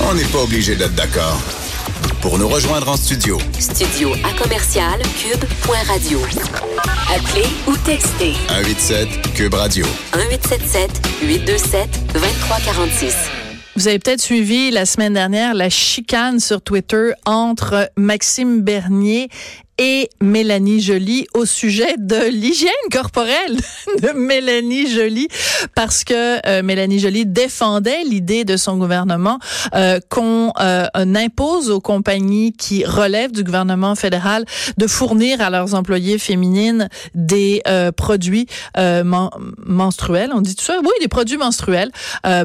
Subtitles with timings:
[0.00, 1.40] On n'est pas obligé d'être d'accord.
[2.20, 3.38] Pour nous rejoindre en studio.
[3.60, 6.18] Studio à commercial cube.radio.
[7.14, 9.86] Appelez ou textez 187 Cube Radio.
[10.16, 10.90] 1877
[11.22, 13.14] 827 2346.
[13.76, 19.28] Vous avez peut-être suivi la semaine dernière la chicane sur Twitter entre Maxime Bernier
[19.78, 23.56] et Mélanie Joly au sujet de l'hygiène corporelle
[24.02, 25.28] de Mélanie Joly
[25.74, 29.38] parce que euh, Mélanie Joly défendait l'idée de son gouvernement
[29.74, 34.44] euh, qu'on euh, impose aux compagnies qui relèvent du gouvernement fédéral
[34.76, 37.62] de fournir à leurs employés féminines des
[37.96, 40.30] produits menstruels.
[40.34, 40.78] On dit tout ça?
[40.82, 41.90] Oui, des produits menstruels.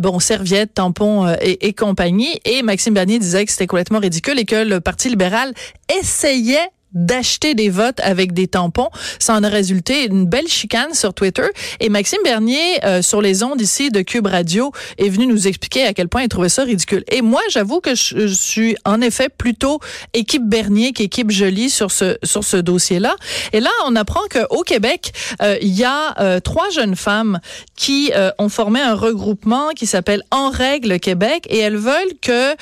[0.02, 2.40] bon, serviettes, tampons et, et compagnie.
[2.46, 5.54] Et Maxime Bernier disait que c'était complètement ridicule et que le Parti libéral
[6.00, 8.90] essayait d'acheter des votes avec des tampons.
[9.20, 11.48] Ça en a résulté une belle chicane sur Twitter.
[11.80, 15.86] Et Maxime Bernier, euh, sur les ondes ici de Cube Radio, est venu nous expliquer
[15.86, 17.04] à quel point il trouvait ça ridicule.
[17.10, 19.80] Et moi, j'avoue que je, suis en effet plutôt
[20.14, 23.16] équipe Bernier qu'équipe Jolie sur ce sur ce dossier-là.
[23.54, 27.40] Et là, on apprend qu'au Québec, euh, il y a euh, trois jeunes femmes
[27.76, 32.56] qui ont formé un regroupement qui s'appelle En règle Québec et elles veulent que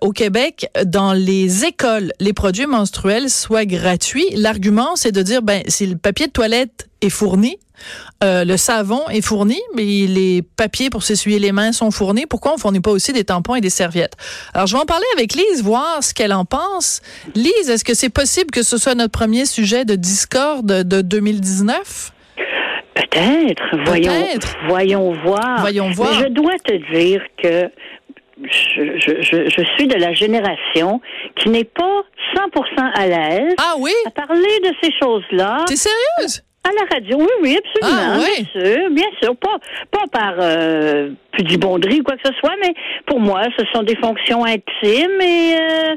[0.00, 4.26] au Québec, dans les écoles, les produits menstruels soient gratuit.
[4.34, 7.58] L'argument, c'est de dire, ben, si le papier de toilette est fourni,
[8.24, 12.26] euh, le savon est fourni, mais les papiers pour s'essuyer les mains sont fournis.
[12.26, 14.14] Pourquoi on fournit pas aussi des tampons et des serviettes?
[14.54, 17.00] Alors, je vais en parler avec Lise, voir ce qu'elle en pense.
[17.34, 22.12] Lise, est-ce que c'est possible que ce soit notre premier sujet de discorde de 2019?
[22.94, 23.76] Peut-être.
[23.84, 24.12] Voyons,
[24.68, 25.60] voyons voir.
[25.60, 26.14] Voyons voir.
[26.14, 27.70] je dois te dire que
[28.42, 31.00] je, je, je, suis de la génération
[31.36, 32.02] qui n'est pas
[32.34, 33.92] 100% à l'aise ah, oui?
[34.06, 35.64] à parler de ces choses-là.
[35.66, 36.42] T'es sérieuse?
[36.64, 38.14] À la radio, oui, oui, absolument.
[38.14, 38.46] Ah, oui?
[38.54, 39.36] Bien sûr, bien sûr.
[39.36, 39.58] Pas,
[39.90, 42.74] pas par euh, pudibonderie ou quoi que ce soit, mais
[43.06, 45.96] pour moi, ce sont des fonctions intimes et euh,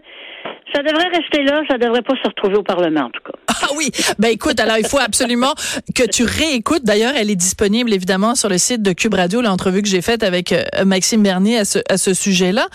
[0.74, 3.38] ça devrait rester là, ça devrait pas se retrouver au Parlement, en tout cas.
[3.48, 3.92] Ah oui.
[4.20, 5.54] Ben écoute, alors il faut absolument
[5.96, 6.84] que tu réécoutes.
[6.84, 10.24] D'ailleurs, elle est disponible évidemment sur le site de Cube Radio, l'entrevue que j'ai faite
[10.24, 12.68] avec euh, Maxime Bernier à ce, à ce sujet-là.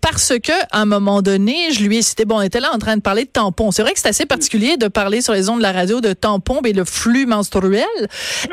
[0.00, 2.78] Parce que, à un moment donné, je lui ai cité, bon, on était là en
[2.78, 3.70] train de parler de tampons.
[3.70, 6.12] C'est vrai que c'est assez particulier de parler sur les ondes de la radio de
[6.12, 7.84] tampons et le flux menstruel.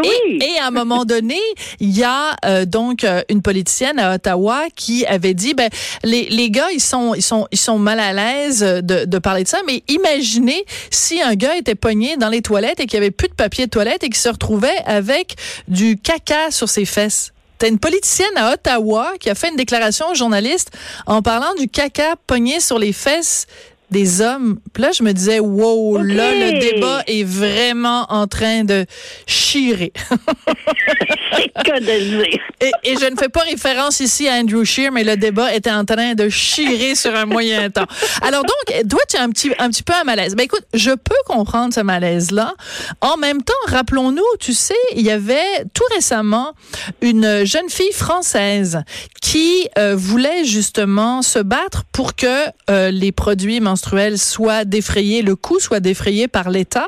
[0.04, 0.40] Oui.
[0.42, 1.40] Et, à un moment donné,
[1.80, 5.70] il y a euh, donc euh, une politicienne à Ottawa qui avait dit, ben,
[6.04, 9.44] les, les gars, ils sont, ils sont, ils sont mal à l'aise de, de parler
[9.44, 12.98] de ça, mais imaginez si un gars était pogné dans les toilettes et qu'il y
[12.98, 15.36] avait plus de papier de toilette et qu'il se retrouvait avec
[15.68, 17.32] du caca sur ses fesses.
[17.60, 20.72] T'as une politicienne à Ottawa qui a fait une déclaration aux journalistes
[21.06, 23.48] en parlant du caca pogné sur les fesses
[23.92, 24.60] des hommes.
[24.74, 28.86] Puis là, je me disais, wow, là, le débat est vraiment en train de
[29.26, 29.94] chirer.
[31.36, 32.40] C'est que de dire.
[32.62, 35.72] Et, et, je ne fais pas référence ici à Andrew Shear, mais le débat était
[35.72, 37.88] en train de chirer sur un moyen temps.
[38.22, 40.36] Alors donc, toi, tu as un petit, un petit peu un malaise.
[40.36, 42.54] Ben écoute, je peux comprendre ce malaise-là.
[43.02, 46.54] En même temps, rappelons-nous, tu sais, il y avait tout récemment
[47.02, 48.84] une jeune fille française
[49.22, 53.79] qui euh, voulait justement se battre pour que euh, les produits menstruels
[54.18, 56.88] soient défrayés, le coût soit défrayé par l'État,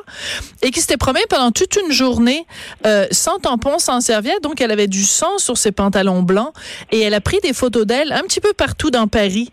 [0.61, 2.45] et qui s'était promis pendant toute une journée
[2.85, 4.41] euh, sans tampon, sans serviette.
[4.41, 6.53] Donc, elle avait du sang sur ses pantalons blancs
[6.91, 9.51] et elle a pris des photos d'elle un petit peu partout dans Paris.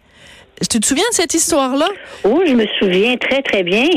[0.69, 1.88] Tu te souviens de cette histoire-là?
[2.25, 3.88] Oui, je me souviens très, très bien.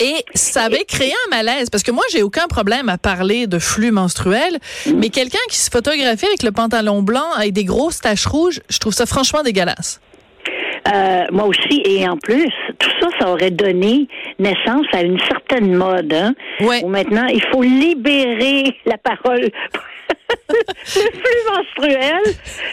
[0.00, 3.58] Et ça avait créé un malaise parce que moi j'ai aucun problème à parler de
[3.58, 4.58] flux menstruel,
[4.94, 8.78] mais quelqu'un qui se photographie avec le pantalon blanc avec des grosses taches rouges, je
[8.78, 10.00] trouve ça franchement dégueulasse.
[10.88, 14.08] Euh, moi aussi, et en plus, tout ça, ça aurait donné
[14.38, 16.82] naissance à une certaine mode, hein, ouais.
[16.82, 19.50] où maintenant il faut libérer la parole.
[20.48, 22.22] le flux menstruel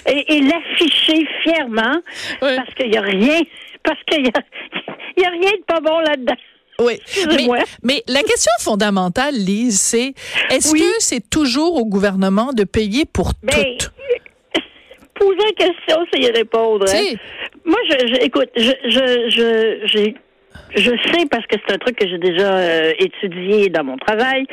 [0.07, 1.96] et, l'afficher fièrement
[2.40, 3.41] parce qu'il n'y a rien
[3.84, 6.35] parce qu'il y a, y a rien de pas bon là-dedans.
[6.79, 7.47] Oui, mais,
[7.81, 10.13] mais, la question fondamentale, Lise, c'est
[10.51, 13.90] est-ce que c'est toujours au gouvernement de payer pour mais, tout?
[15.16, 16.85] Poser la question, c'est y répondre.
[16.88, 17.16] Hein?
[17.67, 20.11] Moi, je, je, écoute, je, je, je,
[20.75, 24.46] je sais parce que c'est un truc que j'ai déjà euh, étudié dans mon travail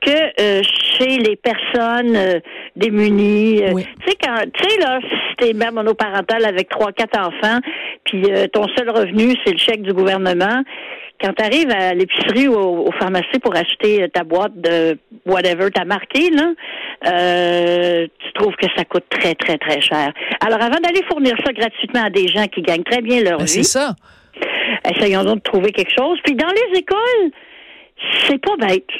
[0.00, 0.62] que euh,
[0.98, 2.40] chez les personnes euh,
[2.74, 7.60] démunies, tu sais quand, tu sais là, si t'es mère monoparentale avec trois quatre enfants,
[8.04, 8.22] puis
[8.52, 10.62] ton seul revenu c'est le chèque du gouvernement,
[11.24, 15.84] quand tu arrives à l'épicerie ou au, pharmacie pour acheter ta boîte de whatever t'as
[15.84, 16.52] marqué là,
[17.06, 20.12] euh, tu trouves que ça coûte très très très cher.
[20.40, 23.44] Alors avant d'aller fournir ça gratuitement à des gens qui gagnent très bien leur ben,
[23.44, 23.94] vie, c'est ça.
[24.84, 26.18] Essayons donc de trouver quelque chose.
[26.24, 27.30] Puis dans les écoles,
[28.26, 28.90] c'est pas bête.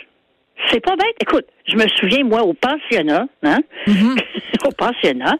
[0.71, 1.15] C'est pas bête.
[1.21, 4.17] Écoute, je me souviens, moi, au pensionnat, hein, Mhm.
[4.67, 5.35] au pensionnat,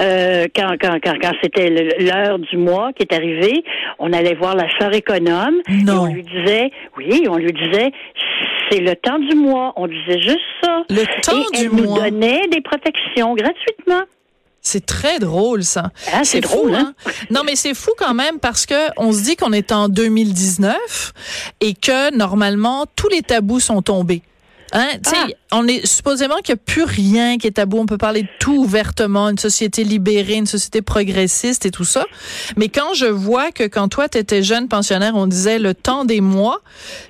[0.00, 1.70] euh, quand, quand, quand, quand c'était
[2.00, 3.64] l'heure du mois qui est arrivée,
[3.98, 6.06] on allait voir la sœur économe Non.
[6.06, 7.92] et on lui disait, oui, on lui disait,
[8.70, 9.72] c'est le temps du mois.
[9.76, 10.82] On disait juste ça.
[10.90, 12.00] Le temps et du elle nous mois.
[12.10, 14.02] donnait des protections gratuitement.
[14.60, 15.90] C'est très drôle, ça.
[16.12, 16.92] Ah, c'est fou, drôle, hein?
[17.30, 21.12] Non, mais c'est fou quand même parce que on se dit qu'on est en 2019
[21.60, 24.20] et que normalement tous les tabous sont tombés.
[24.72, 25.47] Hein, tu sais, Ah.
[25.52, 27.78] On est supposément qu'il n'y a plus rien qui est tabou.
[27.78, 32.04] On peut parler de tout ouvertement, une société libérée, une société progressiste et tout ça.
[32.56, 36.20] Mais quand je vois que quand toi t'étais jeune pensionnaire, on disait le temps des
[36.20, 36.60] mois,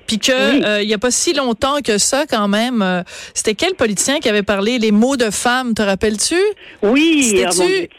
[0.07, 0.61] puis que Oui.
[0.65, 3.03] euh, il y a pas si longtemps que ça quand même, euh,
[3.33, 6.37] c'était quel politicien qui avait parlé les mots de femme, te rappelles-tu?
[6.81, 7.89] Oui, C'était-tu-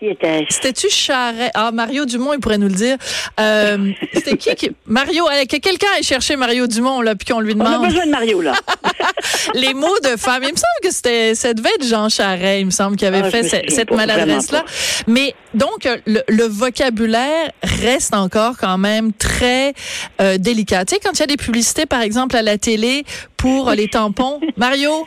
[0.49, 1.51] c'était-tu Charret?
[1.55, 2.97] Ah, Mario Dumont, il pourrait nous le dire.
[3.39, 7.41] Euh, c'était qui, qui- Mario, allez, que quelqu'un aille chercher Mario Dumont, là, puis qu'on
[7.41, 8.55] lui On a demande besoin de Mario, là.
[9.55, 10.30] les mots de femme.
[10.37, 13.23] Il me semble que c'était, ça devait être Jean Charret, il me semble, qui avait
[13.25, 14.65] Ah, fait cette maladresse-là.
[15.07, 19.75] Mais donc, euh, le, le vocabulaire reste encore quand même très
[20.21, 20.85] euh, délicat.
[20.85, 23.05] Tu sais, quand il y a des publicités, par exemple, à la télé
[23.37, 25.07] pour les tampons, Mario,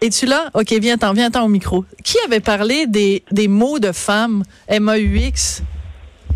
[0.00, 0.50] es-tu là?
[0.54, 1.84] OK, viens-t'en, viens-t'en au micro.
[2.04, 5.62] Qui avait parlé des, des mots de femme, M-A-U-X?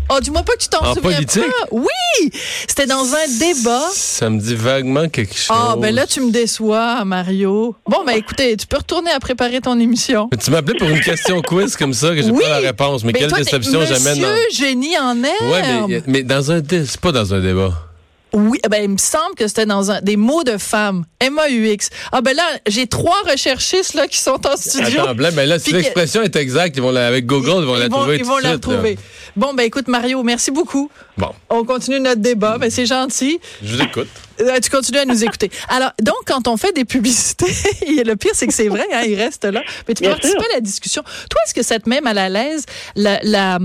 [0.09, 1.43] Oh, dis-moi pas que tu t'en En souviens politique?
[1.43, 1.67] pas.
[1.71, 2.31] Oui!
[2.67, 3.87] C'était dans un débat.
[3.93, 5.55] Ça me dit vaguement quelque chose.
[5.57, 7.75] Ah, ben là, tu me déçois, Mario.
[7.87, 10.27] Bon, ben écoutez, tu peux retourner à préparer ton émission.
[10.31, 12.43] Mais tu m'appelais pour une question quiz comme ça que j'ai Oui.
[12.43, 13.03] pas la réponse.
[13.03, 14.55] Mais, Ben, quelle toi, déception j'amène Monsieur dans.
[14.55, 15.15] génie en.
[15.17, 17.73] Ouais, mais, mais dans un c'est pas dans un débat.
[18.33, 21.05] Oui, ben il me semble que c'était dans un des mots de femme.
[21.19, 21.89] M-A-U-X.
[22.11, 25.01] Ah ben là, j'ai trois recherchistes là qui sont en studio.
[25.03, 27.75] Attends, mais là, si que- l'expression est exacte, ils vont la- avec Google, ils vont
[27.75, 28.97] la trouver Ils tout vont la retrouver.
[29.35, 30.89] Bon, ben écoute, Mario, merci beaucoup.
[31.17, 32.57] Bon, On continue notre débat.
[32.57, 33.39] Ben c'est gentil.
[33.63, 34.07] je vous écoute.
[34.41, 35.49] Euh, tu continues à nous écouter.
[35.69, 37.45] Alors, donc, quand on fait des publicités,
[37.87, 39.61] et le pire, c'est que c'est vrai, hein, il reste là.
[39.87, 40.49] Mais tu Bien participer sûr.
[40.51, 41.01] à la discussion.
[41.03, 42.65] Toi, est-ce que ça te met mal à l'aise
[42.95, 43.59] la, la-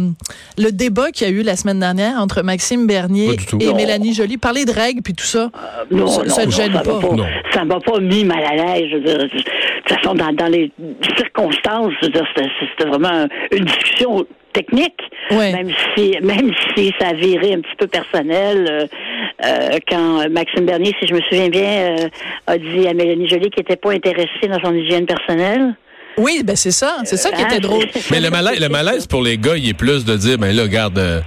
[0.58, 3.74] le débat qu'il y a eu la semaine dernière entre Maxime Bernier et Non.
[3.74, 4.36] Mélanie Joly?
[4.36, 5.50] Parler de règles puis tout ça.
[5.90, 7.00] Non, Ça- non, ça te gêne ça pas?
[7.00, 7.14] pas.
[7.14, 7.26] Non.
[7.52, 8.90] Ça m'a pas mis mal à l'aise.
[9.02, 10.70] De toute façon, dans, dans les
[11.16, 14.98] circonstances, c'était vraiment une discussion technique.
[15.30, 15.52] Ouais.
[15.52, 18.86] Même si, même si ça a viré un petit peu personnel, euh,
[19.44, 22.08] euh, quand Maxime Bernier, si je me souviens bien, euh,
[22.46, 25.74] a dit à Mélanie Joly qu'il n'était pas intéressé dans son hygiène personnelle.
[26.16, 26.98] Oui, ben c'est ça.
[27.04, 27.84] C'est ça qui était drôle.
[28.10, 30.64] Mais le malaise, le malaise pour les gars, il est plus de dire, ben là,
[30.64, 31.20] regarde, euh,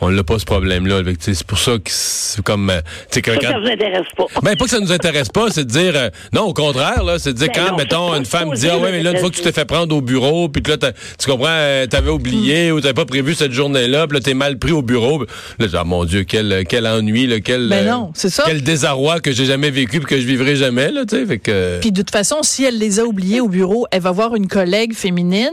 [0.00, 1.02] on l'a pas ce problème-là.
[1.04, 3.38] Fait que, tu sais, C'est pour ça que c'est comme, euh, tu sais, que Ça,
[3.40, 4.24] quand- ça vous intéresse pas.
[4.42, 7.18] Ben, pas que ça nous intéresse pas, c'est de dire, euh, non, au contraire, là,
[7.18, 9.18] c'est de dire Ben quand, non, mettons, une femme dit, ah ouais, mais là, une
[9.18, 11.86] fois que tu t'es fait prendre au bureau, puis que là, t'as- tu comprends, euh,
[11.86, 15.24] t'avais oublié ou t'avais pas prévu cette journée-là, puis là, t'es mal pris au bureau.
[15.58, 18.44] Là, ah, mon Dieu, quel, quel ennui, là, quel, Ben euh, non, c'est ça.
[18.46, 21.38] quel désarroi que j'ai jamais vécu puis que je vivrai jamais, là, tu sais, fait
[21.38, 24.34] que, Puis de toute façon, si elle les a oubliés au bureau, elle va voir
[24.34, 25.50] une collègue féminine.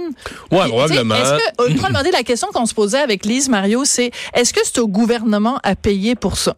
[0.52, 1.16] ouais, probablement.
[1.16, 4.62] Est-ce que, autrement demandé, la question qu'on se posait avec Lise Mario, c'est est-ce que
[4.64, 6.56] c'est au gouvernement à payer pour ça?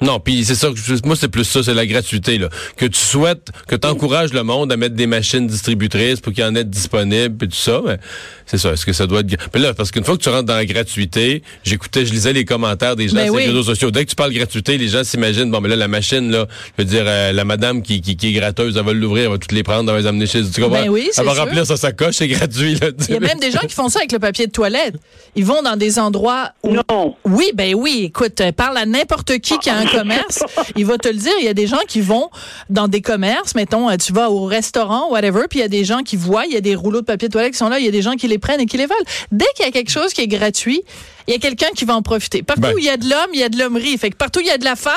[0.00, 2.48] Non, puis c'est ça que je- moi c'est plus ça, c'est la gratuité là.
[2.76, 6.44] Que tu souhaites que tu encourages le monde à mettre des machines distributrices pour qu'il
[6.44, 7.96] y en ait disponibles et tout ça, mais
[8.44, 10.44] c'est ça, est-ce que ça doit être Mais là parce qu'une fois que tu rentres
[10.44, 13.42] dans la gratuité, j'écoutais, je lisais les commentaires des gens Ben sur oui.
[13.42, 13.90] les réseaux sociaux.
[13.90, 16.46] Dès que tu parles gratuité, les gens s'imaginent bon mais là la machine là,
[16.76, 19.30] je veux dire euh, la madame qui, qui, qui est gratteuse, elle va l'ouvrir, elle
[19.30, 20.82] va toutes les prendre, elle va les amener chez tu comprends?
[20.82, 21.42] Ben oui, Elle va sûr.
[21.44, 22.92] remplir sa sacoche, c'est gratuit là.
[22.92, 24.94] tu Il y a même des gens qui font ça avec le papier de toilette.
[25.36, 26.74] Ils vont dans des endroits où...
[26.74, 27.16] Non.
[27.24, 28.02] Oui, ben oui.
[28.04, 30.40] Écoute, euh, parle à n'importe qui qui a un commerce.
[30.76, 31.32] Il va te le dire.
[31.40, 32.30] Il y a des gens qui vont
[32.70, 33.54] dans des commerces.
[33.54, 36.46] Mettons, euh, tu vas au restaurant, whatever, puis il y a des gens qui voient,
[36.46, 37.78] il y a des rouleaux de papier de toilette qui sont là.
[37.78, 38.96] Il y a des gens qui les prennent et qui les veulent.
[39.32, 40.82] Dès qu'il y a quelque chose qui est gratuit,
[41.26, 42.42] il y a quelqu'un qui va en profiter.
[42.42, 42.74] Partout Ben.
[42.74, 43.96] où il y a de l'homme, il y a de l'hommerie.
[43.98, 44.94] Fait que partout où il y a de la femme,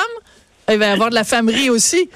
[0.70, 2.08] il va y avoir de la femmerie aussi.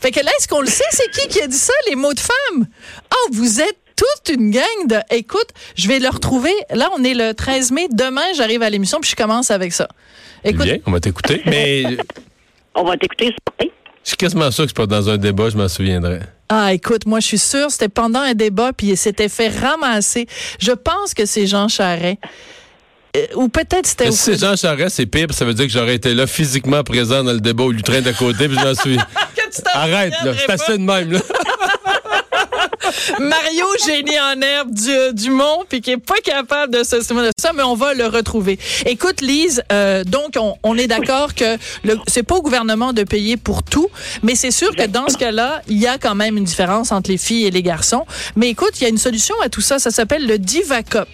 [0.00, 0.84] Fait que là, est-ce qu'on le sait?
[0.90, 2.66] C'est qui qui a dit ça, les mots de femme?
[3.10, 4.96] Oh, vous êtes toute une gang de...
[5.14, 6.52] Écoute, je vais le retrouver.
[6.70, 7.88] Là, on est le 13 mai.
[7.92, 9.88] Demain, j'arrive à l'émission puis je commence avec ça.
[10.44, 11.42] Écoute, Bien, on va t'écouter.
[11.46, 11.84] Mais
[12.74, 13.34] On va t'écouter.
[13.60, 13.66] je
[14.02, 16.20] suis quasiment sûr que c'est pas dans un débat, je m'en souviendrai.
[16.48, 20.26] ah, écoute, moi, je suis sûre, c'était pendant un débat puis il s'était fait ramasser.
[20.58, 22.18] Je pense que c'est Jean Charret.
[23.16, 24.10] Euh, ou peut-être c'était...
[24.10, 27.22] Si c'est Jean Charest, c'est pire, ça veut dire que j'aurais été là physiquement présent
[27.22, 29.06] dans le débat au lutrin d'à côté, puis je m'en souviens.
[29.74, 31.20] Arrête, là, c'est assez de même, là.
[33.20, 37.24] Mario génie en herbe du, du Mont puis qui est pas capable de se souvenir
[37.26, 38.58] de ça mais on va le retrouver.
[38.86, 43.02] Écoute Lise, euh, donc on, on est d'accord que le c'est pas au gouvernement de
[43.04, 43.88] payer pour tout,
[44.22, 47.10] mais c'est sûr que dans ce cas-là, il y a quand même une différence entre
[47.10, 48.04] les filles et les garçons.
[48.36, 51.08] Mais écoute, il y a une solution à tout ça, ça s'appelle le Divacop.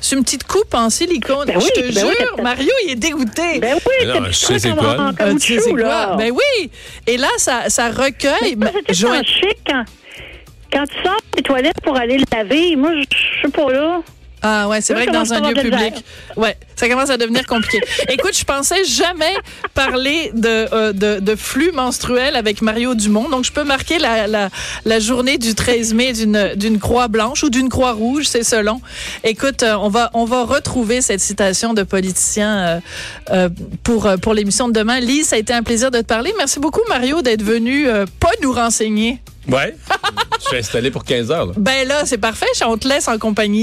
[0.00, 1.46] C'est une petite coupe en silicone.
[1.46, 3.60] Ben oui, je te ben jure, Mario, il est dégoûté.
[3.60, 5.12] Ben oui, Non, c'est je sais c'est quoi?
[5.40, 6.16] tu sais c'est quoi?
[6.16, 6.70] Ben oui.
[7.06, 8.56] Et là, ça, ça recueille.
[8.60, 9.84] Ça, C'était Joël- tant chic quand,
[10.72, 12.76] quand tu sors des toilettes pour aller le laver.
[12.76, 14.00] Moi, je sais pas là.
[14.44, 16.04] Ah ouais, c'est vrai que dans un lieu public,
[16.36, 17.80] ouais, ça commence à devenir compliqué.
[18.08, 19.32] Écoute, je pensais jamais
[19.72, 24.26] parler de, euh, de, de flux menstruel avec Mario Dumont, donc je peux marquer la,
[24.26, 24.48] la,
[24.84, 28.80] la journée du 13 mai d'une d'une croix blanche ou d'une croix rouge, c'est selon.
[29.22, 32.80] Écoute, euh, on va on va retrouver cette citation de politicien euh,
[33.30, 33.48] euh,
[33.84, 34.98] pour pour l'émission de demain.
[34.98, 36.32] Lise, ça a été un plaisir de te parler.
[36.36, 37.86] Merci beaucoup Mario d'être venu
[38.18, 39.20] pas nous renseigner.
[39.48, 39.76] Ouais.
[40.40, 41.46] je suis installé pour 15 heures.
[41.46, 41.52] là.
[41.56, 43.60] Ben là, c'est parfait, on te laisse en compagnie